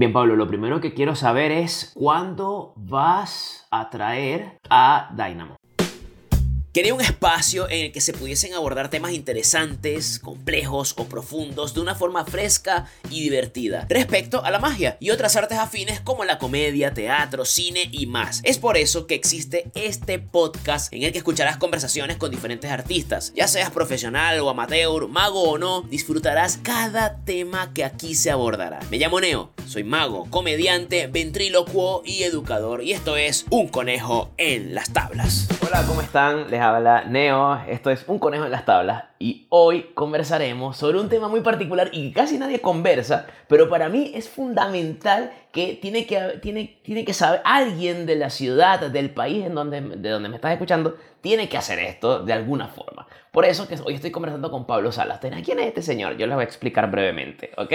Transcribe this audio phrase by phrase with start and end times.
[0.00, 5.59] Bien, Pablo, lo primero que quiero saber es cuándo vas a traer a Dynamo.
[6.72, 11.80] Quería un espacio en el que se pudiesen abordar temas interesantes, complejos o profundos de
[11.80, 16.38] una forma fresca y divertida respecto a la magia y otras artes afines como la
[16.38, 18.40] comedia, teatro, cine y más.
[18.44, 23.32] Es por eso que existe este podcast en el que escucharás conversaciones con diferentes artistas.
[23.34, 28.78] Ya seas profesional o amateur, mago o no, disfrutarás cada tema que aquí se abordará.
[28.92, 34.72] Me llamo Neo, soy mago, comediante, ventrílocuo y educador y esto es Un Conejo en
[34.72, 35.48] las Tablas.
[35.62, 36.48] Hola, ¿cómo están?
[36.48, 41.08] Les habla Neo, esto es Un Conejo en las Tablas y hoy conversaremos sobre un
[41.08, 46.06] tema muy particular y que casi nadie conversa, pero para mí es fundamental que tiene
[46.06, 50.28] que, tiene, tiene que saber alguien de la ciudad, del país en donde, de donde
[50.28, 53.06] me estás escuchando, tiene que hacer esto de alguna forma.
[53.32, 55.18] Por eso que hoy estoy conversando con Pablo Salas.
[55.20, 56.16] ¿Quién es este señor?
[56.16, 57.72] Yo les voy a explicar brevemente, ¿ok?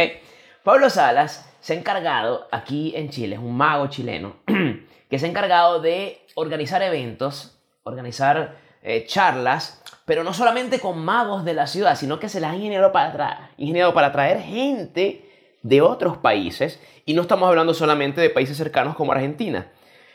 [0.64, 4.38] Pablo Salas se ha encargado aquí en Chile, es un mago chileno,
[5.10, 7.56] que se ha encargado de organizar eventos
[7.86, 8.56] organizar
[8.88, 12.58] eh, charlas, pero no solamente con magos de la ciudad, sino que se las han
[12.58, 15.28] ingeniado para, ingeniado para traer gente
[15.64, 16.80] de otros países.
[17.04, 19.72] Y no estamos hablando solamente de países cercanos como Argentina,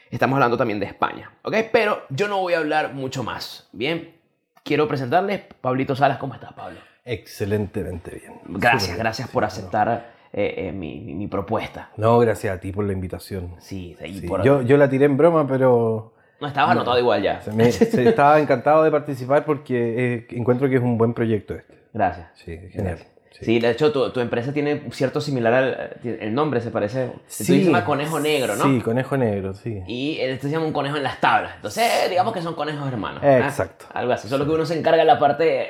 [0.08, 1.32] estamos hablando también de España.
[1.42, 1.56] ¿Ok?
[1.72, 3.68] Pero yo no voy a hablar mucho más.
[3.72, 4.14] Bien,
[4.62, 6.18] quiero presentarles Pablito Salas.
[6.18, 6.78] ¿Cómo estás, Pablo?
[7.04, 8.34] Excelentemente bien.
[8.44, 10.20] Gracias, gracias por aceptar.
[10.32, 11.90] Eh, eh, mi, mi, propuesta.
[11.96, 13.56] No, gracias a ti por la invitación.
[13.58, 14.28] Sí, sí.
[14.44, 17.40] Yo, yo la tiré en broma, pero no, estabas anotado igual ya.
[17.40, 21.74] Se estaba encantado de participar porque eh, encuentro que es un buen proyecto este.
[21.92, 22.28] Gracias.
[22.34, 22.98] Sí, genial.
[23.40, 23.58] Sí.
[23.58, 27.12] de hecho, tu, tu, empresa tiene cierto similar al el nombre, se parece.
[27.26, 27.44] Sí.
[27.44, 28.64] se llama Conejo Negro, ¿no?
[28.64, 29.82] Sí, Conejo Negro, sí.
[29.86, 31.54] Y este se llama un conejo en las tablas.
[31.56, 33.22] Entonces, digamos que son conejos hermanos.
[33.22, 33.86] exacto.
[33.94, 34.28] Algo así.
[34.28, 35.68] Solo que uno se encarga de la parte.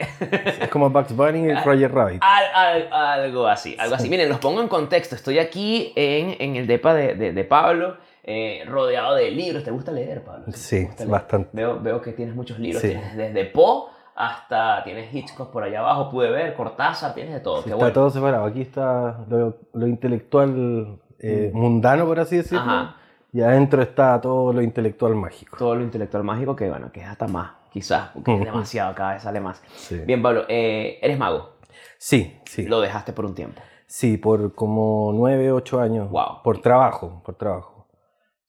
[0.60, 2.22] es como Bugs Bunny y Roger Rabbit.
[2.22, 4.08] algo así, algo así.
[4.08, 5.14] Miren, los pongo en contexto.
[5.14, 7.98] Estoy aquí en, en el DEPA de, de, de Pablo.
[8.30, 9.64] Eh, rodeado de libros.
[9.64, 10.44] ¿Te gusta leer, Pablo?
[10.52, 11.50] Sí, bastante.
[11.52, 12.82] Veo, veo, que tienes muchos libros.
[12.82, 17.60] Tienes desde Poe hasta tienes Hitchcock por allá abajo, pude ver, Cortázar, tienes de todo.
[17.64, 18.44] está todo separado.
[18.44, 21.58] Aquí está lo, intelectual eh, mm.
[21.58, 22.94] mundano, por así decirlo.
[23.32, 25.56] Y adentro está todo lo intelectual mágico.
[25.56, 29.14] Todo lo intelectual mágico que, bueno, que es hasta más, quizás, porque es demasiado, cada
[29.14, 29.62] vez sale más.
[30.04, 31.50] Bien, Pablo, eh, ¿eres mago?
[31.96, 32.64] Sí, sí.
[32.64, 33.62] ¿Lo dejaste por un tiempo?
[33.86, 36.10] Sí, por como nueve, ocho años.
[36.10, 36.42] Wow.
[36.44, 37.79] Por trabajo, por trabajo.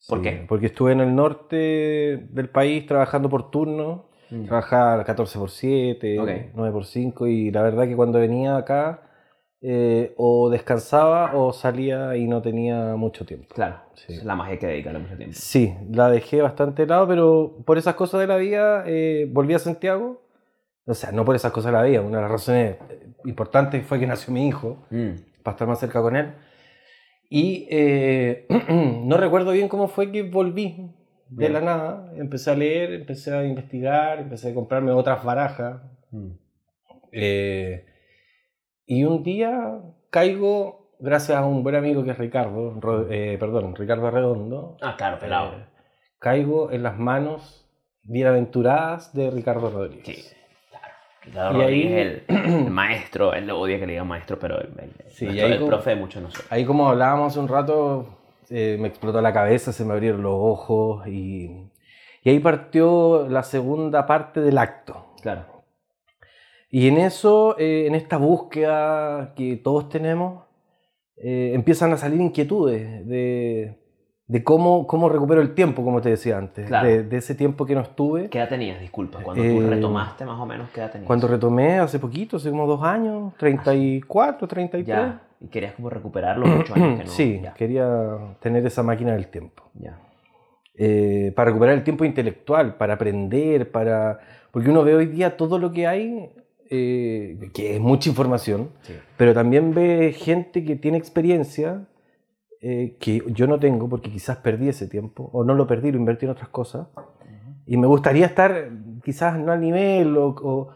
[0.07, 0.45] ¿Por qué?
[0.47, 4.45] Porque estuve en el norte del país trabajando por turno, mm.
[4.45, 9.01] trabajar 14 por 7, 9 por 5 y la verdad que cuando venía acá
[9.63, 13.53] eh, o descansaba o salía y no tenía mucho tiempo.
[13.53, 15.35] Claro, es la magia que dedicarle mucho tiempo.
[15.38, 19.53] Sí, la dejé bastante de lado, pero por esas cosas de la vida eh, volví
[19.53, 20.23] a Santiago.
[20.85, 22.78] O sea, no por esas cosas de la vida, una de las razones
[23.23, 25.44] importantes fue que nació mi hijo, mm.
[25.44, 26.33] para estar más cerca con él.
[27.34, 28.46] Y eh,
[29.06, 30.92] no recuerdo bien cómo fue que volví
[31.30, 32.12] de la nada.
[32.18, 35.81] Empecé a leer, empecé a investigar, empecé a comprarme otras barajas.
[36.12, 36.31] Mm.
[37.14, 37.86] Eh,
[38.86, 42.78] y un día caigo, gracias a un buen amigo que es Ricardo,
[43.09, 44.75] eh, perdón, Ricardo Redondo.
[44.81, 45.53] Ah, claro, pelado.
[46.19, 47.66] caigo en las manos
[48.03, 50.36] bienaventuradas de Ricardo Rodríguez
[51.26, 54.72] y ahí, es el, maestro, él lo odia que le diga maestro, pero el,
[55.09, 56.52] sí, el como, profe de muchos nosotros.
[56.52, 60.36] Ahí como hablábamos hace un rato, eh, me explotó la cabeza, se me abrieron los
[60.36, 61.70] ojos y,
[62.24, 65.14] y ahí partió la segunda parte del acto.
[65.22, 65.46] Claro.
[66.70, 70.46] Y en eso, eh, en esta búsqueda que todos tenemos,
[71.18, 73.81] eh, empiezan a salir inquietudes de
[74.31, 77.81] de cómo, cómo recupero el tiempo, como te decía antes, de, ese tiempo que no
[77.81, 78.30] estuve.
[78.30, 79.19] ¿Qué edad tenías, disculpa?
[79.22, 81.06] Cuando tú eh, retomaste más o menos, ¿qué edad tenías?
[81.06, 84.88] Cuando retomé hace poquito, hace como dos años, 34, 33.
[84.88, 87.12] Ya, y querías como recuperar los ocho años que no.
[87.12, 87.90] Sí, quería
[88.40, 89.64] tener esa máquina del tiempo.
[89.74, 90.00] Ya.
[90.75, 94.19] Eh, para recuperar el tiempo intelectual, para aprender, para...
[94.52, 96.30] Porque uno ve hoy día todo lo que hay,
[96.69, 98.69] eh, que es mucha información,
[99.18, 101.86] pero también ve gente que tiene experiencia
[102.64, 105.98] eh, que yo no tengo porque quizás perdí ese tiempo o no lo perdí, lo
[105.98, 106.88] invertí en otras cosas.
[107.66, 108.69] Y me gustaría estar
[109.04, 110.69] quizás no al nivel o,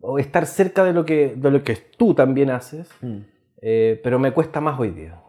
[0.00, 3.18] o, estar cerca de lo, que, de lo que tú también haces, mm.
[3.60, 5.20] eh, pero me cuesta más hoy día.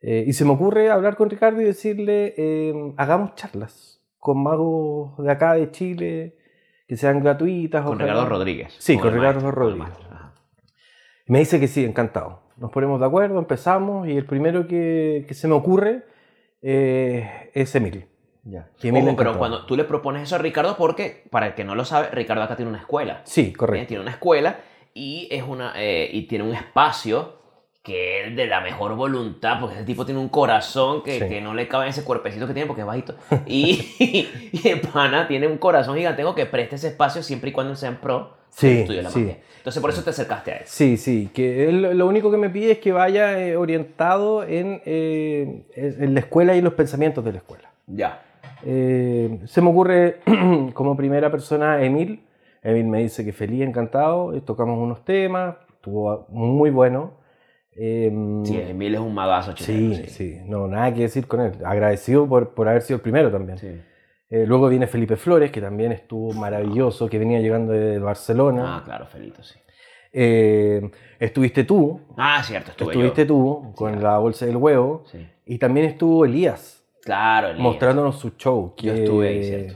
[0.00, 5.16] Eh, y se me ocurre hablar con Ricardo y decirle, em, hagamos charlas con magos
[5.18, 6.36] de acá, de Chile,
[6.86, 7.84] que sean gratuitas.
[7.84, 8.74] Con Ricardo Rodríguez.
[8.78, 9.88] Sí, con, Ricardo Rodríguez.
[11.26, 15.34] Me dice que sí, encantado nos ponemos de acuerdo, empezamos y el primero que, que
[15.34, 16.04] se me ocurre
[16.62, 18.06] eh, es Emil.
[18.48, 18.68] Ya.
[19.16, 22.08] pero cuando tú le propones eso a Ricardo, porque para el que no lo sabe,
[22.12, 23.22] Ricardo acá tiene una escuela.
[23.24, 23.88] Sí, correcto.
[23.88, 24.60] Tiene una escuela
[24.94, 27.34] y, es una, eh, y tiene un espacio
[27.82, 31.28] que es de la mejor voluntad, porque ese tipo tiene un corazón que, Sí.
[31.28, 33.14] que no le cabe en ese cuerpecito que tiene porque es bajito.
[33.46, 33.84] Y,
[34.52, 37.88] y el pana tiene un corazón gigantesco que preste ese espacio siempre y cuando sea
[37.90, 39.20] en pro Sí, del estudio de la sí.
[39.20, 39.36] magia.
[39.58, 40.64] Entonces por eso te acercaste a eso.
[40.68, 44.80] Sí, sí, que él lo único que me pide es que vaya eh, orientado en,
[44.86, 47.70] eh, en la escuela y los pensamientos de la escuela.
[47.86, 48.22] Ya.
[48.64, 50.20] Eh, se me ocurre
[50.74, 52.22] como primera persona Emil.
[52.62, 54.34] Emil me dice que feliz, encantado.
[54.34, 57.14] eh, Tocamos unos temas, estuvo muy bueno.
[57.78, 58.10] Eh,
[58.44, 61.52] Sí, Emil es un magazo sí, sí, no, nada que decir con él.
[61.64, 63.58] Agradecido por, por haber sido el primero también.
[63.58, 63.68] sí.
[64.42, 68.76] Eh, luego viene Felipe Flores, que también estuvo maravilloso, que venía llegando de Barcelona.
[68.78, 69.58] Ah, claro, Felito, sí.
[70.12, 73.26] Eh, estuviste tú, Ah, cierto, estuve estuviste yo.
[73.28, 75.04] tú con la bolsa del huevo.
[75.10, 75.26] Sí.
[75.46, 77.62] Y también estuvo Elías, Claro, Elías.
[77.62, 78.74] mostrándonos su show.
[78.76, 79.74] Que, Yo estuve ahí, cierto.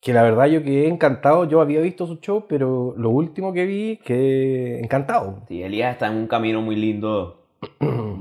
[0.00, 1.44] Que la verdad yo quedé encantado.
[1.48, 5.44] Yo había visto su show, pero lo último que vi, quedé encantado.
[5.48, 7.44] Sí, Elías está en un camino muy lindo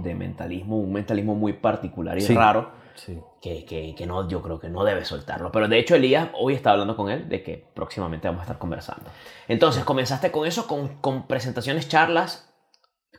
[0.04, 2.36] de mentalismo, un mentalismo muy particular y Sí.
[2.36, 2.70] raro.
[2.96, 3.20] Sí.
[3.42, 5.52] que, que, que no, yo creo que no debe soltarlo.
[5.52, 8.58] Pero de hecho, Elías, hoy está hablando con él de que próximamente vamos a estar
[8.58, 9.10] conversando.
[9.48, 12.52] Entonces, comenzaste con eso, con, con presentaciones, charlas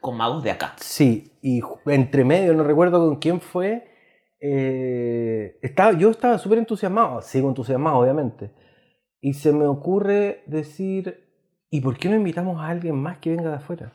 [0.03, 0.75] con magos de acá.
[0.77, 3.89] Sí, y entre medio, no recuerdo con quién fue,
[4.41, 8.51] eh, estaba, yo estaba súper entusiasmado, sigo entusiasmado obviamente,
[9.21, 11.25] y se me ocurre decir,
[11.71, 13.93] ¿y por qué no invitamos a alguien más que venga de afuera?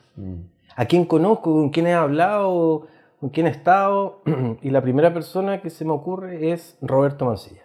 [0.74, 1.52] ¿A quién conozco?
[1.52, 2.88] ¿Con quién he hablado?
[3.20, 4.22] ¿Con quién he estado?
[4.62, 7.62] y la primera persona que se me ocurre es Roberto Mancilla.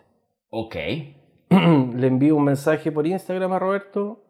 [0.49, 0.75] Ok.
[1.49, 4.23] le envío un mensaje por Instagram a Roberto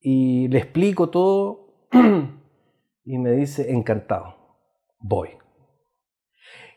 [0.00, 1.74] y le explico todo
[3.04, 4.34] y me dice encantado,
[5.00, 5.30] voy.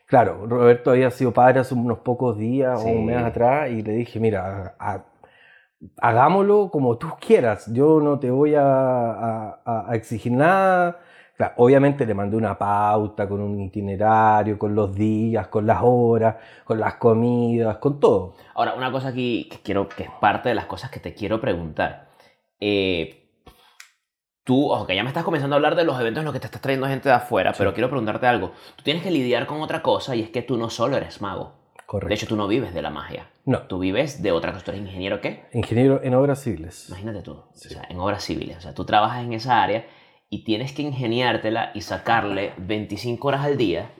[0.06, 3.92] Claro, Roberto había sido padre hace unos pocos días o un mes atrás y le
[3.92, 5.06] dije, mira, ha-
[5.98, 11.00] hagámoslo como tú quieras, yo no te voy a exigir nada.
[11.36, 16.36] Claro, obviamente le mandé una pauta con un itinerario, con los días, con las horas,
[16.64, 18.34] con las comidas, con todo.
[18.54, 21.40] Ahora, una cosa aquí que quiero, que es parte de las cosas que te quiero
[21.40, 22.08] preguntar.
[22.60, 23.30] Eh,
[24.44, 26.40] tú, ojo, que ya me estás comenzando a hablar de los eventos en los que
[26.40, 28.52] te estás trayendo gente de afuera, pero quiero preguntarte algo.
[28.76, 31.54] Tú tienes que lidiar con otra cosa y es que tú no solo eres mago.
[31.86, 32.08] Correcto.
[32.08, 33.28] De hecho, tú no vives de la magia.
[33.44, 33.62] No.
[33.66, 34.64] Tú vives de otra cosa.
[34.64, 35.44] ¿Tú eres ingeniero qué?
[35.52, 36.88] Ingeniero en obras civiles.
[36.88, 37.42] Imagínate tú.
[37.52, 37.68] Sí.
[37.68, 38.56] O sea, en obras civiles.
[38.56, 39.84] O sea, tú trabajas en esa área
[40.32, 43.90] y tienes que ingeniártela y sacarle 25 horas al día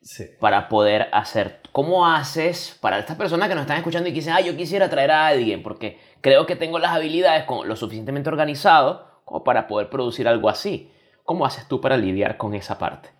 [0.00, 0.24] Sí.
[0.40, 1.60] para poder hacer.
[1.70, 4.88] ¿Cómo haces para estas personas que nos están escuchando y que dicen, ah, yo quisiera
[4.88, 9.66] traer a alguien porque creo que tengo las habilidades con lo suficientemente organizado como para
[9.68, 10.90] poder producir algo así?
[11.24, 13.10] ¿Cómo haces tú para lidiar con esa parte?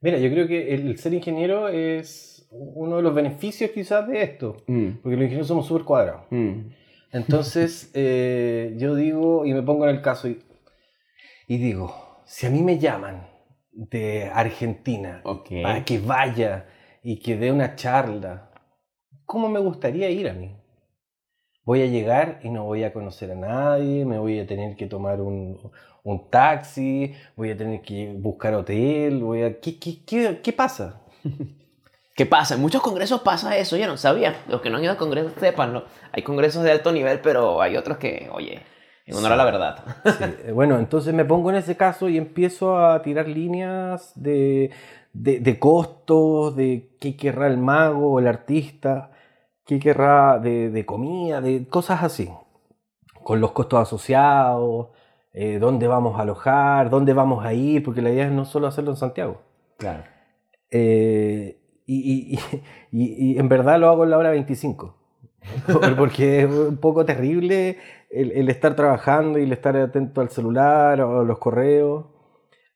[0.00, 4.56] Mira, yo creo que el ser ingeniero es uno de los beneficios quizás de esto,
[4.64, 6.22] porque los ingenieros somos súper cuadrados.
[7.12, 10.42] Entonces, eh, yo digo, y me pongo en el caso, y,
[11.46, 11.94] y digo,
[12.26, 13.28] si a mí me llaman
[13.70, 15.22] de Argentina
[15.62, 16.66] para que vaya
[17.02, 18.50] y que dé una charla,
[19.24, 20.56] ¿cómo me gustaría ir a mí?
[21.64, 24.86] Voy a llegar y no voy a conocer a nadie, me voy a tener que
[24.86, 25.70] tomar un,
[26.02, 29.60] un taxi, voy a tener que buscar hotel, voy a...
[29.60, 31.02] ¿Qué, qué, qué, qué pasa?
[32.16, 32.54] ¿Qué pasa?
[32.54, 34.42] En muchos congresos pasa eso, yo no sabía.
[34.48, 35.84] Los que no han ido a congresos, sépanlo.
[36.12, 38.62] Hay congresos de alto nivel, pero hay otros que, oye,
[39.06, 39.84] en honor a la verdad.
[40.04, 44.70] Sí, eh, bueno, entonces me pongo en ese caso y empiezo a tirar líneas de,
[45.12, 49.12] de, de costos, de qué querrá el mago o el artista,
[49.64, 52.28] qué querrá de, de comida, de cosas así,
[53.22, 54.88] con los costos asociados,
[55.32, 58.66] eh, dónde vamos a alojar, dónde vamos a ir, porque la idea es no solo
[58.66, 59.42] hacerlo en Santiago.
[59.76, 60.02] Claro.
[60.70, 62.38] Eh, y, y-
[62.90, 64.96] y- y en verdad lo hago en la hora 25.
[65.96, 67.78] Porque es un poco terrible
[68.20, 72.06] el, el estar trabajando y el estar atento al celular o a los correos.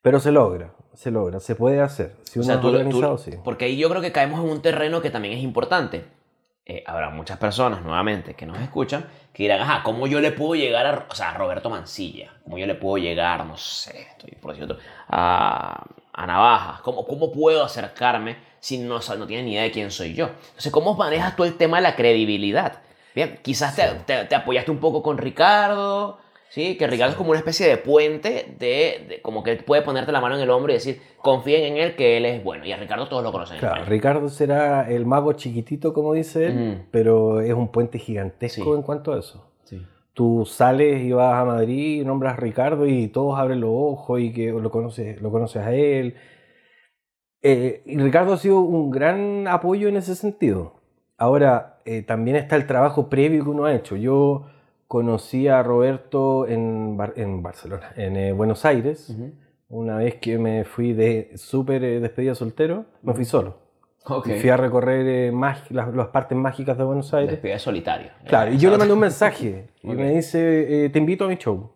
[0.03, 2.17] Pero se logra, se logra, se puede hacer.
[2.23, 3.33] Si O uno sea, es tú, lo- tú- organizado, sí.
[3.45, 6.05] porque ahí yo creo que caemos en un terreno que también es importante.
[6.67, 10.55] Eh, habrá muchas personas, nuevamente, que nos escuchan, que dirán, ajá, ¿cómo yo le puedo
[10.55, 12.31] llegar a, o sea, a Roberto Mancilla?
[12.45, 14.79] ¿Cómo yo le puedo llegar, no sé, estoy por decir otro,
[15.09, 16.81] a, a Navajas?
[16.83, 20.15] ¿Cómo, ¿Cómo puedo acercarme si no, o sea, no tiene ni idea de quién soy
[20.15, 20.27] yo?
[20.29, 22.83] Entonces, ¿cómo manejas tú el tema de la credibilidad?
[23.15, 26.77] Bien, quizás te, te- te apoyaste un poco con Ricardo, ¿sí?
[26.77, 30.13] Que Ricardo es como una especie de puente de, de- como que él puede ponerte
[30.13, 32.65] la mano en el hombro y decir, confíen en él que él es bueno.
[32.65, 33.57] Y a Ricardo todos lo conocen.
[33.57, 33.91] en Claro, España.
[33.91, 36.87] Ricardo será el mago chiquitito, como dice él, Mm.
[36.91, 38.71] pero es un puente gigantesco Sí.
[38.71, 39.47] en cuanto a eso.
[40.13, 44.33] Tú sales y vas a Madrid, nombras a Ricardo y todos abren los ojos y
[44.33, 46.17] que lo conoces, lo conoces a él.
[47.43, 50.80] Eh, y Ricardo ha sido un gran apoyo en ese sentido.
[51.21, 53.95] Ahora, eh, también está el trabajo previo que uno ha hecho.
[53.97, 54.47] Yo
[54.89, 59.15] conocí a Roberto en, Bar- en Barcelona, en eh, Buenos Aires.
[59.69, 63.59] Una vez que me fui de súper eh, despedida soltero, me fui solo.
[64.07, 64.29] Ok.
[64.29, 65.31] Y fui a recorrer eh,
[65.71, 67.33] las, las partes mágicas de Buenos Aires.
[67.33, 68.09] Despedida solitario.
[68.27, 71.37] Claro, y yo le mandé un mensaje y me dice, eh, te invito a mi
[71.37, 71.71] show.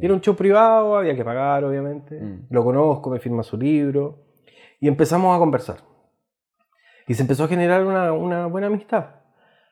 [0.00, 2.18] Era un show privado, había que pagar, obviamente.
[2.20, 2.46] Mm.
[2.50, 4.20] Lo conozco, me firma su libro.
[4.80, 5.78] Y empezamos a conversar.
[7.06, 9.06] Y se empezó a generar una, una buena amistad.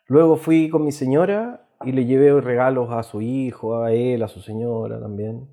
[0.07, 4.29] Luego fui con mi señora y le llevé regalos a su hijo, a él, a
[4.29, 5.49] su señora también.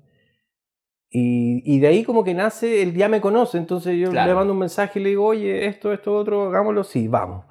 [1.12, 4.28] Y, y de ahí como que nace, él ya me conoce, entonces yo Claro.
[4.30, 7.44] le mando un mensaje y le digo, oye, esto, esto, otro, hagámoslo, sí, vamos.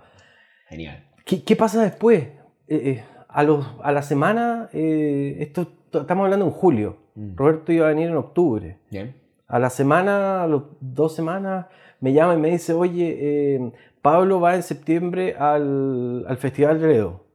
[0.70, 1.04] Genial.
[1.26, 2.22] ¿Qué, qué pasa después?
[2.24, 2.36] Eh,
[2.70, 6.98] eh, a, los, a la semana, eh, esto, estamos hablando en julio.
[7.16, 7.36] Mm.
[7.36, 8.78] Roberto iba a venir en octubre.
[8.92, 9.14] Bien.
[9.48, 11.66] A la semana, a las dos semanas,
[12.00, 13.18] me llama y me dice, oye,
[13.56, 13.72] eh,
[14.02, 17.26] Pablo va en septiembre al, al Festival de Ledo,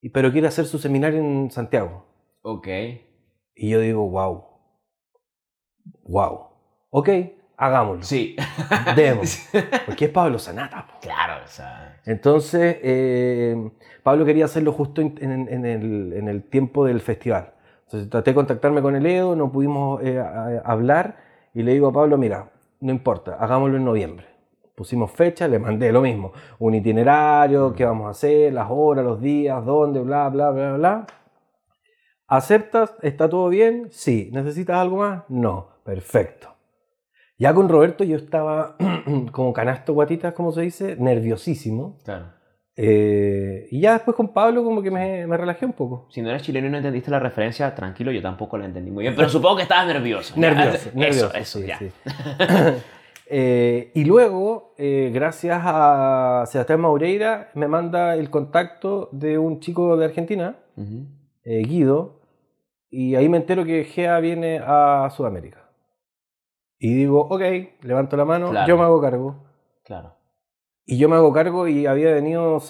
[0.00, 2.04] y- pero quiere hacer su seminario en Santiago.
[2.42, 2.66] Ok.
[3.54, 4.44] Y yo digo, wow,
[6.04, 6.40] wow,
[6.90, 7.08] ok,
[7.56, 8.36] hagámoslo, Sí.
[8.96, 9.48] demos,
[9.86, 10.86] porque es Pablo Sanata.
[10.86, 10.94] po.
[11.00, 12.00] claro, o sea.
[12.06, 13.70] Entonces, eh,
[14.02, 17.52] Pablo quería hacerlo justo en, en- en el, en el tiempo del festival.
[17.84, 21.16] Entonces traté de contactarme con el Edo, no pudimos eh, a- a hablar
[21.54, 22.50] y le digo a Pablo, mira,
[22.80, 24.26] no importa, hagámoslo en noviembre.
[24.78, 29.20] Pusimos fecha, le mandé lo mismo, un itinerario, qué vamos a hacer, las horas, los
[29.20, 31.06] días, dónde, bla, bla, bla, bla.
[32.28, 32.94] ¿Aceptas?
[33.02, 33.88] ¿Está todo bien?
[33.90, 34.30] Sí.
[34.32, 35.24] ¿Necesitas algo más?
[35.28, 35.70] No.
[35.84, 36.54] Perfecto.
[37.38, 38.76] Ya con Roberto yo estaba
[39.32, 41.98] como canasto guatitas, como se dice, nerviosísimo.
[42.04, 42.26] Claro.
[42.76, 46.06] Eh, y ya después con Pablo como que me, me relajé un poco.
[46.12, 49.02] Si no eres chileno y no entendiste la referencia, tranquilo, yo tampoco la entendí muy
[49.02, 49.16] bien.
[49.16, 50.34] Pero supongo que estabas nervioso.
[50.36, 51.34] Ya, Nervioso, Eso, nervioso.
[51.34, 51.78] eso, sí, ya.
[51.80, 51.90] sí.
[53.30, 59.98] Eh, y luego, eh, gracias a Sebastián Maureira, me manda el contacto de un chico
[59.98, 60.56] de Argentina,
[61.44, 62.20] eh, Guido,
[62.88, 65.68] y ahí me entero que Gea viene a Sudamérica.
[66.78, 67.42] Y digo, ok,
[67.82, 68.66] levanto la mano, Claro.
[68.66, 69.44] yo me hago cargo.
[69.84, 70.14] Claro.
[70.86, 72.62] Y yo me hago cargo y había venido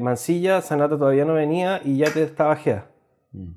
[0.00, 2.86] Mancilla, Sanata todavía no venía y ya te estaba Gea.
[3.32, 3.52] Mm.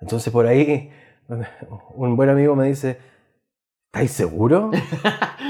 [0.00, 0.90] Entonces por ahí
[1.94, 2.98] un buen amigo me dice,
[3.92, 4.70] ¿estáis seguro?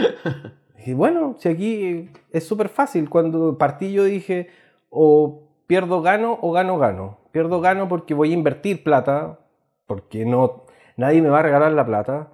[0.86, 3.10] y bueno, si aquí es súper fácil.
[3.10, 4.48] Cuando partí yo dije,
[4.88, 7.18] o pierdo gano o gano gano.
[7.32, 9.38] Pierdo gano porque voy a invertir plata,
[9.86, 10.64] porque no
[10.96, 12.28] nadie me va a regalar la plata.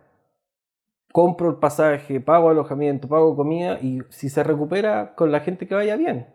[1.13, 5.75] Compro el pasaje, pago alojamiento, pago comida y si se recupera con la gente que
[5.75, 6.27] vaya bien.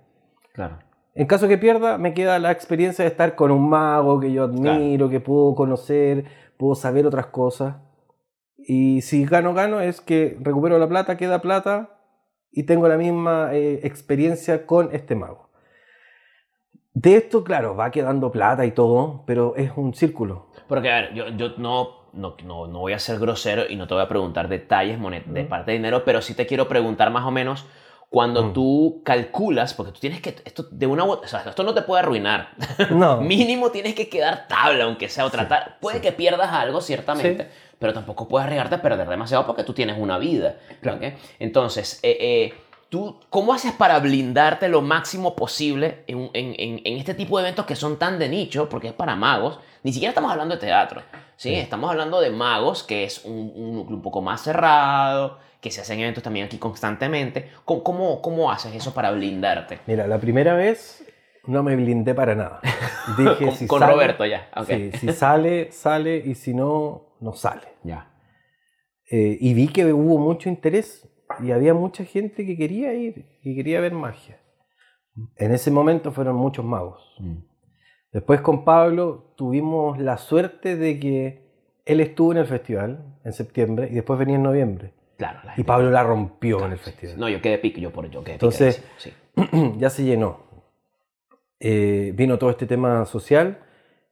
[0.53, 0.79] Claro.
[1.13, 4.45] En caso que pierda, me queda la experiencia de estar con un mago que yo
[4.45, 6.25] admiro, que puedo conocer,
[6.57, 7.75] puedo saber otras cosas.
[8.67, 11.97] Y si gano, gano, es que recupero la plata, queda plata
[12.51, 15.49] y tengo la misma eh, experiencia con este mago.
[16.93, 20.47] De esto, claro, va quedando plata y todo, pero es un círculo.
[20.67, 23.87] Porque, a ver, yo, yo no, no, no, no voy a ser grosero y no
[23.87, 25.47] te voy a preguntar detalles monet- de Mm.
[25.47, 27.65] parte de dinero, pero sí te quiero preguntar más o menos
[28.09, 28.53] cuando Mm.
[28.53, 32.01] tú calculas, porque tú tienes que, esto de una, o sea, esto no te puede
[32.03, 32.49] arruinar.
[32.89, 35.77] No, Mínimo tienes que quedar tabla, aunque sea, o Sí, tratar.
[35.79, 36.01] Puede sí.
[36.03, 37.47] que pierdas algo, ciertamente,
[37.81, 40.55] pero tampoco puedes arriesgarte a perder demasiado porque tú tienes una vida.
[40.81, 40.99] Claro.
[41.39, 42.53] Entonces, eh, eh,
[42.89, 47.45] ¿tú cómo haces para blindarte lo máximo posible en, en- en- en este tipo de
[47.45, 49.59] eventos que son tan de nicho, porque es para magos?
[49.81, 51.01] Ni siquiera estamos hablando de teatro,
[51.35, 51.49] ¿sí?
[51.49, 51.55] Sí.
[51.55, 55.81] Estamos hablando de magos, que es un, un núcleo un poco más cerrado, que se
[55.81, 57.49] hacen eventos también aquí constantemente.
[57.65, 59.79] ¿Cómo, cómo, cómo haces eso para blindarte?
[59.87, 61.03] mira, la primera vez
[61.47, 62.59] no me blindé para nada.
[63.17, 64.49] Dije, con si con sale- Roberto ya.
[64.55, 64.67] ok.
[64.67, 67.67] sí, si sale, sale y si no, no sale.
[67.83, 68.11] Ya.
[69.09, 71.07] Eh, y vi que hubo mucho interés
[71.41, 74.39] y había mucha gente que quería ir y quería ver magia.
[75.37, 77.15] En ese momento fueron muchos magos.
[77.19, 77.37] Mm.
[78.11, 81.51] Después con Pablo tuvimos la suerte de que
[81.85, 84.93] él estuvo en el festival en septiembre y después venía en noviembre.
[85.17, 85.39] Claro.
[85.43, 87.19] la Y Pablo la rompió Claro, en el festival.
[87.19, 89.13] No, yo quedé pico, yo por yo quedé Entonces- picadísimo,
[89.51, 89.73] sí.
[89.79, 90.39] ya se llenó.
[91.59, 93.59] Eh, vino todo este tema social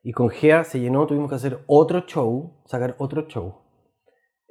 [0.04, 3.56] y con GEA se llenó, tuvimos que hacer otro show, sacar otro show.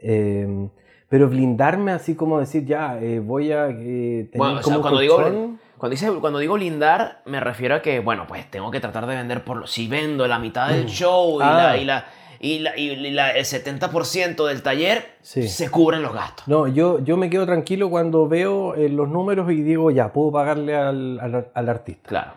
[0.01, 0.69] Eh,
[1.09, 4.81] pero blindarme así como decir, ya, eh, voy a eh, tener Bueno, o sea, como
[4.83, 5.61] cuando digo- colchón.
[5.79, 9.15] Cuando, dice, cuando digo lindar, me refiero a que, bueno, pues tengo que tratar de
[9.15, 9.57] vender por...
[9.59, 10.89] lo- Si vendo la mitad del Mm.
[10.89, 11.55] show y, Ah.
[11.55, 12.05] la, y, la,
[12.41, 15.47] y, la, y la- el 70% del taller, Sí.
[15.49, 16.49] se cubren los gastos.
[16.49, 20.33] No, yo, yo me quedo tranquilo cuando veo eh, los números y digo, ya, puedo
[20.33, 22.09] pagarle al, al- al artista.
[22.09, 22.33] Claro.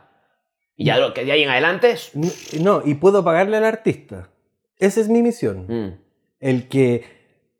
[0.75, 2.11] Y ya lo que de ahí en adelante es...
[2.59, 4.29] No, y puedo pagarle al artista.
[4.77, 5.65] Esa es mi misión.
[5.67, 5.99] Mm,
[6.39, 7.03] El que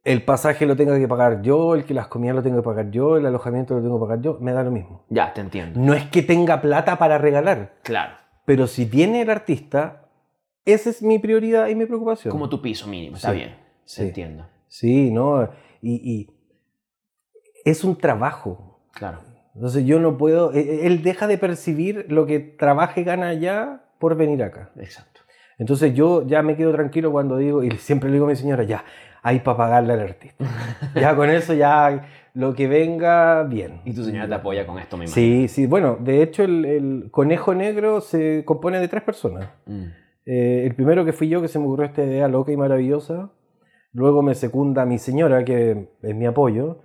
[0.03, 2.89] el pasaje lo tenga que pagar yo, el que las comidas lo tenga que pagar
[2.89, 5.05] yo, el alojamiento lo tengo que pagar yo, me da lo mismo.
[5.09, 5.79] ya, te entiendo.
[5.79, 8.15] No es que tenga plata para regalar, Claro.
[8.45, 10.09] pero si viene el artista,
[10.65, 12.31] esa es mi prioridad y mi preocupación.
[12.31, 13.55] Como tu piso mínimo, está Sí, bien.
[13.85, 14.01] sí.
[14.01, 14.47] Te entiendo.
[14.67, 15.47] Sí, ¿no?
[15.83, 16.29] Y, y
[17.65, 18.79] es un trabajo.
[18.93, 19.19] Claro.
[19.55, 23.29] Entonces yo no puedo, e- e- él deja de percibir lo que trabaja y gana
[23.29, 24.71] allá por venir acá.
[24.77, 25.21] Exacto.
[25.57, 28.63] Entonces yo ya me quedo tranquilo cuando digo, y siempre le digo a mi señora,
[28.63, 28.83] ya,
[29.21, 30.43] hay para pagarle al artista.
[30.95, 33.81] ya con eso ya lo que venga, bien.
[33.85, 35.13] Y tu señora te apoya con esto, imagino.
[35.13, 39.49] Sí, sí, bueno, de hecho el, el conejo negro se compone de tres personas.
[39.65, 39.85] Mm.
[40.25, 43.31] Eh, el primero que fui yo, que se me ocurrió esta idea loca y maravillosa.
[43.93, 46.79] Luego me secunda mi señora, que es mi apoyo.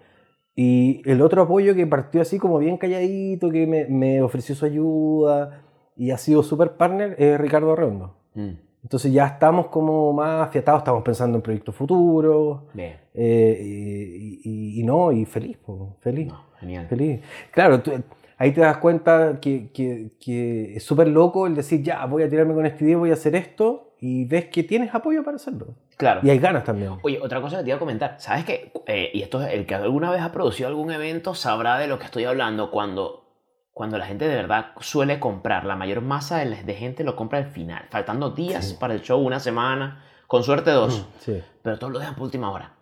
[0.59, 4.65] Y el otro apoyo que partió así como bien calladito, que me, me ofreció su
[4.65, 5.63] ayuda
[5.97, 8.17] y ha sido super partner, es Ricardo Arredondo.
[8.35, 8.51] Mm.
[8.83, 12.61] Entonces ya estamos como más afiatados, estamos pensando en proyectos futuros.
[12.73, 12.95] Bien.
[13.13, 16.29] eh, y, y- y no, y feliz, po, feliz.
[16.29, 16.87] No, genial.
[16.87, 17.21] Feliz.
[17.51, 17.93] Claro, tú-
[18.39, 22.29] ahí te das cuenta que, que- que es súper loco el decir, ya, voy a
[22.31, 25.69] tirarme con este idea, voy a hacer esto, y ves que tienes apoyo para hacerlo.
[25.97, 26.21] Claro.
[26.23, 26.99] Y hay ganas también.
[27.03, 28.17] Oye, otra cosa que te iba a comentar.
[28.19, 28.73] ¿Sabes qué?
[28.87, 31.99] Eh, y esto es el que alguna vez ha producido algún evento sabrá de lo
[31.99, 33.25] que estoy hablando cuando,
[33.73, 35.65] cuando la gente de verdad suele comprar.
[35.65, 38.77] La mayor masa de, de gente lo compra al final, faltando días Sí.
[38.79, 41.07] para el show, una semana, con suerte dos.
[41.21, 41.43] Sí.
[41.63, 42.73] Pero todos lo dejan por última hora.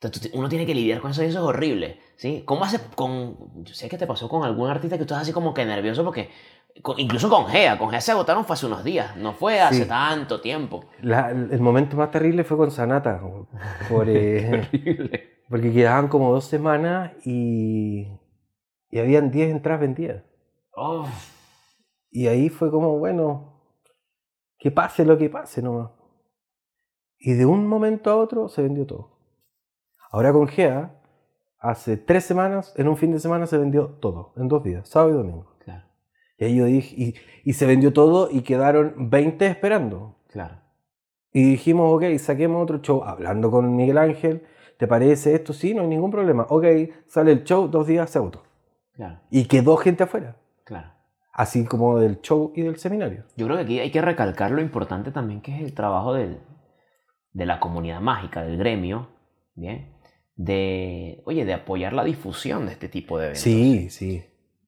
[0.00, 1.98] Entonces uno tiene que lidiar con eso y eso es horrible.
[2.16, 2.42] ¿sí?
[2.44, 3.64] ¿Cómo hace con.?
[3.64, 6.04] Yo sé que te pasó con algún artista que tú estás así como que nervioso
[6.04, 6.28] porque.
[6.82, 7.78] Con- incluso con Gea.
[7.78, 9.16] Con Gea se agotaron fue hace unos días.
[9.16, 9.88] No fue hace Sí.
[9.88, 10.84] tanto tiempo.
[11.02, 13.20] La- el momento más terrible fue con Sanata,
[13.88, 14.68] por, eh,
[15.48, 18.08] porque quedaban como dos semanas y,
[18.90, 20.22] y habían 10 entradas vendidas.
[20.76, 21.06] Oh,
[22.10, 23.60] Y ahí fue como, bueno,
[24.58, 25.90] que pase lo que pase nomás.
[27.18, 29.18] Y de un momento a otro se vendió todo.
[30.10, 31.00] Ahora con Gea,
[31.58, 35.10] hace tres semanas, en un fin de semana se vendió todo, en dos días, sábado
[35.10, 35.53] y domingo.
[36.48, 40.16] Y yo dije, y, y se vendió todo y quedaron 20 esperando.
[40.28, 40.56] claro.
[41.36, 44.44] Y dijimos, ok, saquemos otro show, hablando con Miguel Ángel,
[44.78, 45.52] ¿te parece esto?
[45.52, 46.46] Sí, no hay ningún problema.
[46.48, 46.64] Ok,
[47.08, 48.44] sale el show, dos días se agotó.
[48.92, 50.92] Claro, Y quedó gente afuera, claro.
[51.32, 53.24] así como del show y del seminario.
[53.36, 56.38] Yo creo que aquí hay que recalcar lo importante también que es el trabajo del,
[57.32, 59.08] de la comunidad mágica, del gremio,
[59.56, 59.92] ¿bien?
[60.36, 63.42] De, oye, de apoyar la difusión de este tipo de eventos.
[63.42, 64.22] Sí, sí.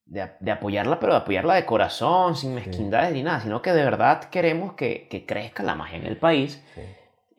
[0.06, 3.82] De, de apoyarla, pero de apoyarla de corazón, sin mezquindades ni nada, sino que de
[3.82, 6.62] verdad queremos que, que crezca la magia en el país.
[6.74, 6.82] sí.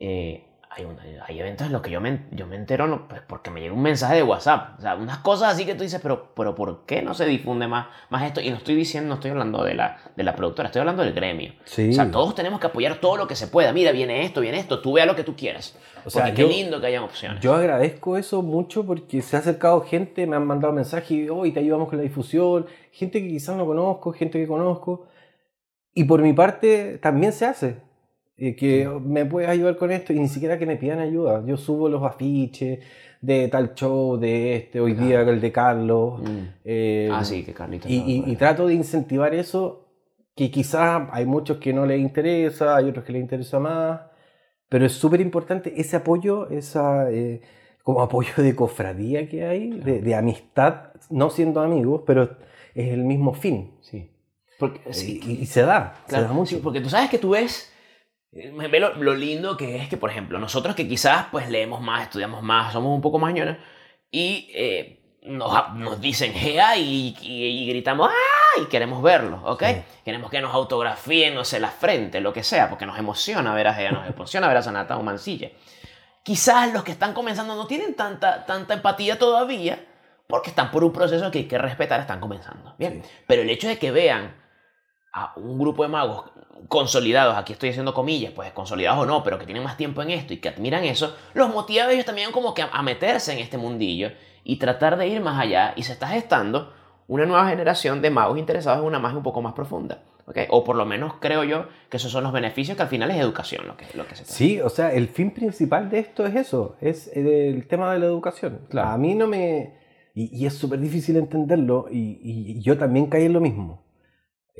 [0.00, 3.20] Eh, hay, un- hay eventos en los que yo me, yo me entero no, pues,
[3.26, 4.78] porque me llega un mensaje de WhatsApp.
[4.78, 7.66] O sea, unas cosas así que tú dices, pero, pero ¿por qué no se difunde
[7.66, 8.40] más, más esto?
[8.40, 11.12] Y no estoy diciendo, no estoy hablando de la, de la productora, estoy hablando del
[11.14, 11.54] gremio.
[11.64, 11.90] Sí.
[11.90, 13.72] O sea, todos tenemos que apoyar todo lo que se pueda.
[13.72, 15.76] Mira, viene esto, viene esto, tú vea lo que tú quieras.
[16.04, 17.40] O sea, Porque qué yo- lindo que hayan opciones.
[17.40, 21.60] Yo agradezco eso mucho porque se ha acercado gente, me han mandado mensajes, hoy te
[21.60, 25.06] ayudamos con la difusión, gente que quizás no conozco, gente que conozco.
[25.94, 27.87] Y por mi parte también se hace.
[28.38, 31.44] Eh, que me puedes ayudar con esto y ni siquiera que me pidan ayuda.
[31.46, 32.78] Yo subo los afiches
[33.20, 36.20] de tal show, de este, hoy día el de Carlos.
[36.22, 36.38] Mm.
[36.64, 37.90] eh, Ah, sí, que Carlitos.
[37.90, 39.86] y, y- y trato de incentivar eso,
[40.36, 44.02] que quizás hay muchos que no les interesa, hay otros que les interesa más,
[44.68, 47.40] pero es súper importante ese apoyo, esa eh,
[47.82, 52.22] como apoyo de cofradía que hay, de, de amistad, no siendo amigos, pero
[52.74, 53.72] es el mismo fin.
[53.80, 54.12] Sí.
[54.60, 56.56] Porque, sí, y, y se da, Claro, se da mucho.
[56.56, 57.77] sí, porque tú sabes que tú ves, eh,
[58.32, 62.02] ve lo, lo lindo que es que, por ejemplo, nosotros que quizás pues leemos más,
[62.04, 63.56] estudiamos más, somos un poco más ñones,
[64.10, 68.60] y eh, nos, nos dicen GEA y, y- y gritamos ¡ah!
[68.62, 69.62] y queremos verlo, ¿ok?
[69.64, 69.82] Sí.
[70.04, 73.66] Queremos que nos autografíen, no sé, la frente, lo que sea, porque nos emociona ver
[73.68, 75.50] a GEA, nos emociona ver a Sanata o Mancilla.
[76.22, 79.84] Quizás los que están comenzando no tienen tanta, tanta empatía todavía,
[80.26, 82.74] porque están por un proceso que hay que respetar, están comenzando.
[82.78, 83.10] Bien, Sí.
[83.26, 84.34] pero el hecho de que vean
[85.24, 86.24] a un grupo de magos
[86.66, 90.10] consolidados, aquí estoy haciendo comillas, pues consolidados o no, pero que tienen más tiempo en
[90.10, 93.38] esto y que admiran eso, los motiva a ellos también como que a, meterse en
[93.38, 94.10] este mundillo
[94.44, 96.72] y tratar de ir más allá y se está gestando
[97.06, 100.02] una nueva generación de magos interesados en una magia un poco más profunda.
[100.26, 100.38] ¿ok?
[100.50, 103.16] O por lo menos creo yo que esos son los beneficios que al final es
[103.16, 104.34] educación lo que, lo que se trata.
[104.36, 108.06] Sí, o sea, el fin principal de esto es eso, es el tema de la
[108.06, 108.60] educación.
[108.68, 108.90] Claro.
[108.90, 109.78] A mí no me...
[110.14, 113.87] Y, y es súper difícil entenderlo y, y yo también caí en lo mismo.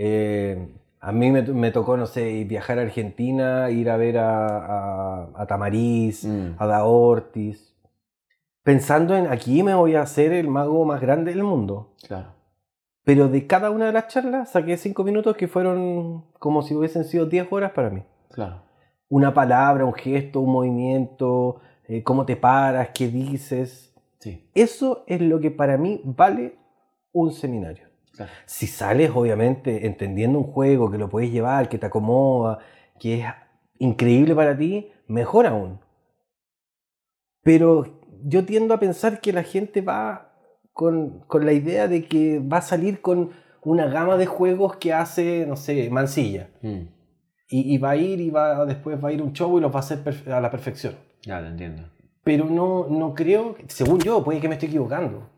[0.01, 0.69] Eh,
[1.01, 4.59] a mí me, me tocó, no sé, viajar a Argentina, ir a ver a,
[5.25, 6.55] a, a Tamariz, Mm.
[6.57, 7.75] a Da Ortiz,
[8.63, 11.95] pensando en aquí me voy a hacer el mago más grande del mundo.
[12.07, 12.29] Claro.
[13.05, 17.05] Pero de cada una de las charlas saqué cinco minutos que fueron como si hubiesen
[17.05, 18.63] sido 10 horas para mí Claro.
[19.09, 23.95] una palabra, un gesto, un movimiento, eh, cómo te paras, qué dices.
[24.19, 24.49] Sí.
[24.55, 26.57] Eso es lo que para mí vale
[27.13, 27.88] un seminario.
[28.19, 28.33] Claro.
[28.47, 32.59] Si sales, obviamente, entendiendo un juego, que lo puedes llevar, que te acomoda,
[32.99, 33.27] que es
[33.79, 35.79] increíble para ti, mejor aún.
[37.45, 40.33] Pero yo tiendo a pensar que la gente va
[40.73, 43.31] con, con la idea de que va a salir con
[43.63, 46.51] una gama de juegos que hace, no sé, Mansilla.
[46.61, 46.89] Mm.
[47.51, 49.73] Y, y va a ir y va, después va a ir un show y los
[49.73, 50.97] va a hacer a la perfección.
[51.23, 51.85] Ya, te entiendo.
[52.25, 55.31] Pero no, no creo, según yo, puede que me esté equivocando,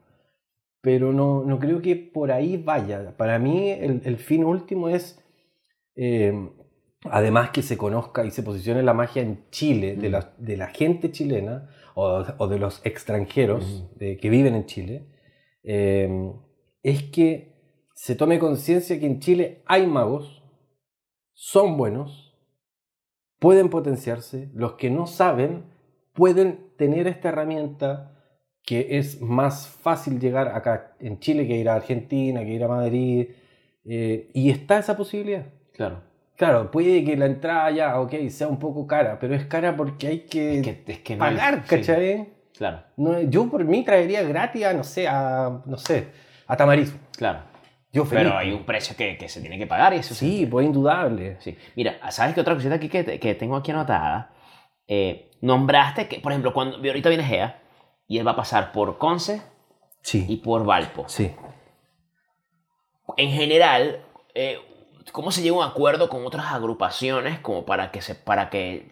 [0.80, 3.16] pero no, no creo que por ahí vaya.
[3.16, 5.22] Para mí el, el fin último es,
[5.96, 6.32] eh,
[7.04, 10.12] además que se conozca y se posicione la magia en Chile, de, Mm.
[10.12, 15.06] la, de la gente chilena o, o de los extranjeros de- que viven en Chile,
[15.64, 16.32] eh,
[16.82, 17.50] es que
[17.94, 20.42] se tome conciencia que en Chile hay magos,
[21.34, 22.34] son buenos,
[23.38, 25.64] pueden potenciarse, los que no saben
[26.14, 28.19] pueden tener esta herramienta
[28.70, 32.68] que es más fácil llegar acá en Chile que ir a Argentina, que ir a
[32.68, 33.26] Madrid,
[33.84, 35.44] eh, y está esa posibilidad.
[35.72, 36.02] Claro.
[36.36, 40.06] Claro, puede que la entrada ya, ok, sea un poco cara, pero es cara porque
[40.06, 42.28] hay que, Es que, es que no hay- pagar, sí, ¿cachai?
[42.56, 46.06] claro, No, yo por mí traería gratis a, no sé, a, no sé,
[46.46, 46.94] a Tamariz.
[47.18, 47.40] claro.
[47.92, 48.22] Yo feliz.
[48.22, 51.38] Pero hay un precio que, que se tiene que pagar y eso Sí, pues indudable.
[51.40, 51.56] Sí.
[51.74, 54.30] Mira, ¿sabes qué otra cosita aquí que, que tengo aquí anotada?
[54.86, 57.58] Eh, nombraste que, por ejemplo, cuando ahorita viene Gea
[58.10, 59.40] y él va a pasar por Conce y
[60.02, 61.04] Sí, por Valpo.
[61.08, 61.32] sí.
[63.16, 64.00] En general,
[64.34, 64.58] eh,
[65.12, 68.90] ¿cómo se llega a un acuerdo con otras agrupaciones como para que se, para que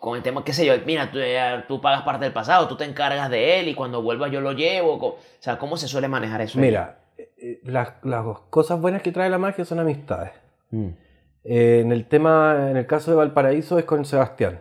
[0.00, 2.76] con el tema, qué sé yo, mira, tú, eh, tú pagas parte del pasado, tú
[2.76, 4.94] te encargas de él y cuando vuelva yo lo llevo?
[4.94, 6.58] O sea, ¿cómo se suele manejar eso?
[6.58, 10.32] Mira, eh, las, las cosas buenas que trae la magia son amistades.
[10.70, 10.88] Mm,
[11.44, 14.60] Eh, en el tema, en el caso de Valparaíso es con Sebastián.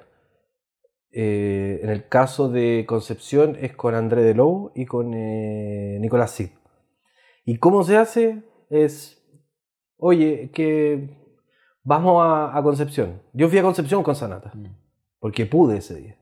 [1.17, 6.35] Eh, en el caso de Concepción es con André de Lou y con eh, Nicolás
[6.35, 6.49] Cid.
[7.45, 8.43] ¿Y cómo se hace?
[8.69, 9.25] Es,
[9.95, 11.09] oye, que
[11.83, 13.21] vamos a, a Concepción.
[13.31, 14.65] Yo fui a Concepción con Sanata, mm.
[15.19, 16.17] porque pude ese día.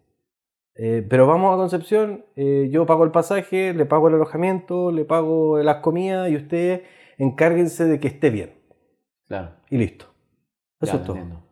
[0.76, 5.06] Eh, pero vamos a Concepción, eh, yo pago el pasaje, le pago el alojamiento, le
[5.06, 6.82] pago las comidas y ustedes
[7.18, 8.54] encárguense de que esté bien.
[9.28, 9.56] Claro.
[9.72, 10.06] Y listo.
[10.82, 11.16] Eso Ya, es todo.
[11.16, 11.44] entiendo.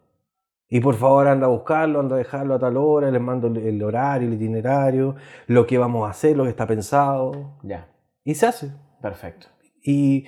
[0.74, 3.84] Y por favor anda a buscarlo, anda a dejarlo a tal hora, les mando el,
[3.84, 5.16] horario, el itinerario,
[5.48, 7.58] lo que vamos a hacer, lo que está pensado.
[7.62, 7.90] Ya,
[8.24, 8.72] Y se hace.
[9.02, 9.48] perfecto.
[9.84, 10.26] Y,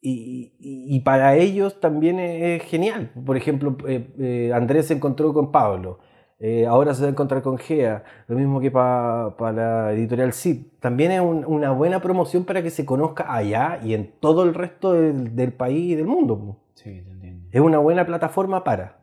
[0.00, 3.10] y- y- para ellos también es, genial.
[3.26, 5.98] Por ejemplo, eh, eh, Andrés se encontró con Pablo,
[6.38, 10.66] eh, ahora se va a encontrar con Gea, lo mismo que para la editorial CID.
[10.78, 14.54] También es un- una buena promoción para que se conozca allá y en todo el
[14.54, 16.60] resto del, del país y del mundo.
[16.74, 17.48] Sí, te entiendo.
[17.50, 19.02] Es una buena plataforma para.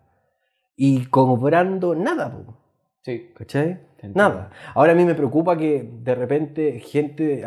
[0.75, 2.57] Y cobrando nada, po,
[3.03, 3.79] Sí, ¿cachai?
[4.13, 4.51] Nada.
[4.75, 7.43] Ahora a mí me preocupa que de repente gente...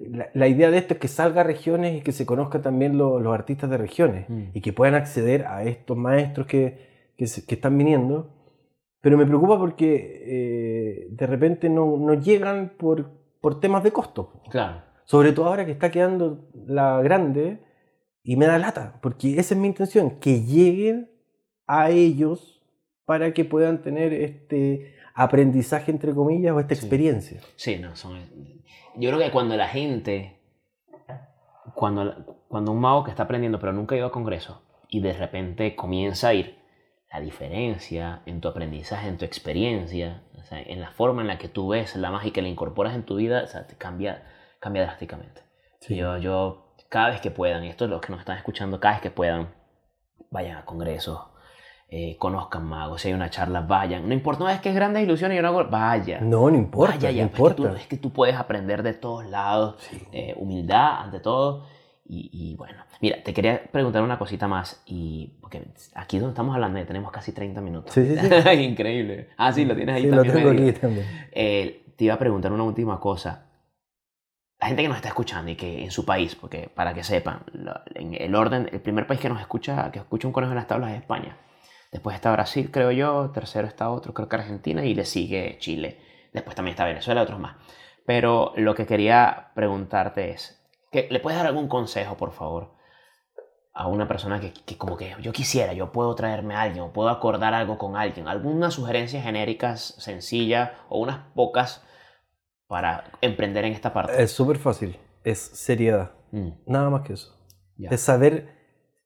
[0.00, 2.96] La, la idea de esto es que salga a regiones y que se conozcan también
[2.96, 4.42] lo- los artistas de regiones Mm.
[4.54, 8.30] y que puedan acceder a estos maestros que, que, se- que están viniendo.
[9.00, 14.40] Pero me preocupa porque eh, de repente no, no llegan por, por temas de costo.
[14.50, 14.82] Claro.
[15.04, 17.58] Sobre todo ahora que está quedando la grande
[18.22, 21.10] y me da lata, porque esa es mi intención, que lleguen
[21.68, 22.60] a ellos
[23.04, 26.80] para que puedan tener este aprendizaje, entre comillas, o esta Sí.
[26.80, 27.40] experiencia.
[27.56, 28.18] Sí, no, son...
[28.96, 30.40] Yo creo que cuando la gente,
[31.74, 35.12] cuando, cuando un mago que está aprendiendo pero nunca ha ido a congreso y de
[35.12, 36.58] repente comienza a ir,
[37.12, 41.38] la diferencia en tu aprendizaje, en tu experiencia, o sea, en la forma en la
[41.38, 43.76] que tú ves la magia y que la incorporas en tu vida, o sea, te
[43.76, 44.24] cambia,
[44.60, 45.40] cambia drásticamente.
[45.88, 48.94] Yo, yo, cada vez que puedan, y esto es lo que nos están escuchando, cada
[48.94, 49.54] vez que puedan,
[50.30, 51.18] vayan a congresos,
[51.90, 54.06] eh, conozcan magos, si hay una charla, vayan.
[54.08, 56.20] No importa, no es que es grandes ilusiones, yo no hago, vaya.
[56.20, 57.80] No, no importa, Vaya ya, no es que tú- importa.
[57.80, 60.02] Es que, tú, puedes aprender de todos lados, Sí.
[60.12, 61.64] eh, humildad ante todo.
[62.10, 64.82] Y, y bueno, mira, te quería preguntar una cosita más.
[64.86, 65.62] Y porque
[65.94, 67.92] aquí donde estamos hablando ya tenemos casi 30 minutos.
[67.92, 69.28] Sí, sí, Increíble.
[69.36, 70.34] Ah, sí, lo tienes ahí Sí, lo también.
[70.36, 70.70] tengo medido.
[70.70, 71.06] aquí también.
[71.32, 73.44] Eh, te iba a preguntar una última cosa.
[74.60, 77.40] La gente que nos está escuchando y que en su país, porque para que sepan,
[77.52, 80.56] lo- en el orden, el primer país que nos escucha, que escucha un conejo en
[80.56, 81.36] las tablas es España.
[81.92, 83.30] Después está Brasil, creo yo.
[83.30, 84.84] Tercero está otro, creo que Argentina.
[84.84, 85.98] Y le sigue Chile.
[86.32, 87.56] Después también está Venezuela, otros más.
[88.06, 92.74] Pero lo que quería preguntarte es, que ¿le puedes dar algún consejo, por favor,
[93.74, 96.92] a una persona que, que como que yo quisiera, yo puedo traerme a alguien, o
[96.92, 98.28] puedo acordar algo con alguien?
[98.28, 101.84] ¿Algunas sugerencias genéricas, sencillas, o unas pocas
[102.66, 104.22] para emprender en esta parte?
[104.22, 107.34] Es súper fácil, es seriedad, Mm, nada más que eso.
[107.78, 108.48] Es saber,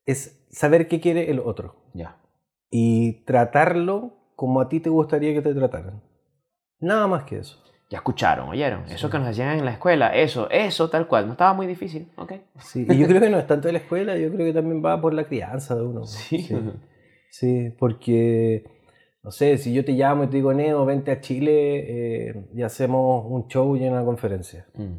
[0.07, 2.22] es saber qué quiere el otro ya.
[2.75, 6.03] Y tratarlo como a ti te gustaría que te trataran.
[6.81, 7.63] Nada más que eso.
[7.91, 8.85] Ya escucharon, oyeron.
[8.89, 11.27] Eso que nos decían en la escuela, eso, eso, tal cual.
[11.27, 12.33] No estaba muy difícil, ¿ok?
[12.59, 14.83] Sí, y yo creo que no es tanto de la escuela, yo creo que también
[14.83, 16.07] va por la crianza de uno.
[16.07, 16.49] Sí,
[17.31, 18.65] Sí, porque,
[19.23, 22.63] no sé, si yo te llamo y te digo, Neo, vente a Chile eh, y
[22.63, 24.67] hacemos un show y una conferencia.
[24.75, 24.97] Mm,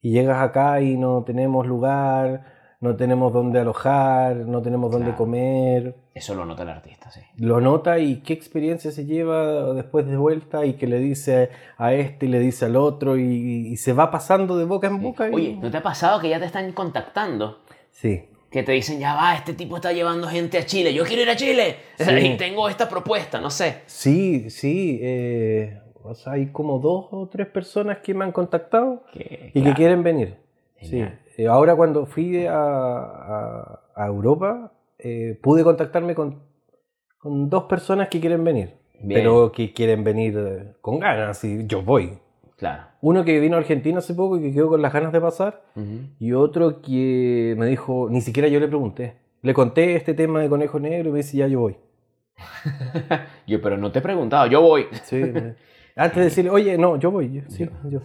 [0.00, 5.18] Y llegas acá y no tenemos lugar, no tenemos dónde alojar, no tenemos dónde Claro.
[5.18, 5.94] comer.
[6.14, 7.20] Eso lo nota el artista, sí.
[7.36, 11.92] Lo nota y qué experiencia se lleva después de vuelta y que le dice a
[11.92, 15.28] este y le dice al otro y, y se va pasando de boca en boca.
[15.28, 17.58] y- Oye, ¿no te ha pasado que ya te están contactando?
[17.90, 18.24] Sí.
[18.50, 21.30] Que te dicen, ya va, este tipo está llevando gente a Chile, yo quiero ir
[21.30, 21.76] a Chile.
[21.98, 22.04] Sí.
[22.34, 23.82] Y tengo esta propuesta, no sé.
[23.86, 24.98] Sí, sí.
[25.02, 29.04] eh, o sea, hay como dos o tres personas que me han contactado
[29.52, 30.36] y que quieren venir.
[30.80, 31.04] Sí.
[31.40, 36.40] Eh, ahora cuando fui a, a- a Europa, eh, pude contactarme con,
[37.18, 38.74] con dos personas que quieren venir.
[39.02, 39.20] Bien.
[39.20, 42.18] Pero que quieren venir eh, con ganas y yo voy.
[42.58, 42.82] Claro.
[43.00, 45.62] Uno que vino a Argentina hace poco y que quedó con las ganas de pasar.
[46.18, 49.14] Y otro que me dijo, ni siquiera yo le pregunté.
[49.40, 51.76] Le conté este tema de conejo negro y me dice, ya yo voy.
[53.46, 54.86] Yo, pero no te he preguntado, yo voy.
[55.04, 55.22] Sí,
[56.00, 57.32] Antes de decirle, oye, no, yo voy.
[57.32, 58.00] yo- sí, yo.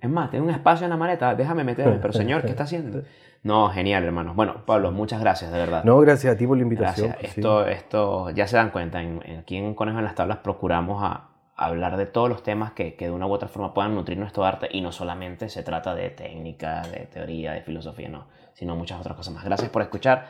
[0.00, 1.96] Es más, tengo un espacio en la maleta, déjame meterme.
[2.00, 3.02] Pero señor, ¿qué está haciendo?
[3.42, 4.34] No, genial, hermano.
[4.34, 5.82] Bueno, Pablo, muchas gracias, de verdad.
[5.84, 7.08] No, gracias a ti por la invitación.
[7.08, 7.20] Gracias.
[7.22, 7.40] pues, sí.
[7.40, 11.02] Esto, esto, ya se dan cuenta, en, en- aquí en Conejo en las Tablas procuramos
[11.02, 13.94] a, a hablar de todos los temas que, que de una u otra forma puedan
[13.94, 18.26] nutrir nuestro arte y no solamente se trata de técnica, de teoría, de filosofía, no,
[18.52, 19.44] sino muchas otras cosas más.
[19.44, 20.26] Gracias por escuchar.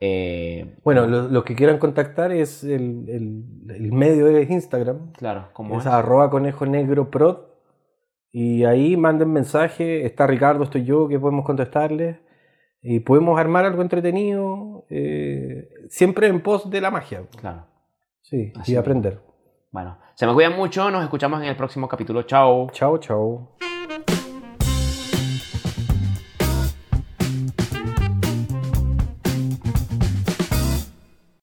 [0.00, 3.44] Eh, Bueno, lo- los que quieran contactar es el, el-
[3.76, 5.12] el medio de Instagram.
[5.12, 7.36] claro, como Es arroba conejo negro prod.
[8.32, 10.06] Y ahí manden mensaje.
[10.06, 12.16] Está Ricardo, estoy yo, que podemos contestarles.
[12.82, 14.86] Y podemos armar algo entretenido.
[14.88, 17.22] eh, siempre en pos de la magia.
[17.38, 17.66] Claro.
[18.22, 19.20] Sí, Así y aprender.
[19.70, 22.22] Bueno, se me cuidan mucho, nos escuchamos en el próximo capítulo.
[22.22, 22.68] Chao.
[22.72, 23.56] Chao, chao.